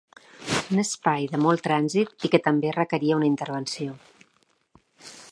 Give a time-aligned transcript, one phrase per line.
[0.75, 3.99] Un espai de molt trànsit i que també requeria una intervenció.